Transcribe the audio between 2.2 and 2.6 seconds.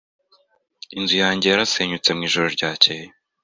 ijoro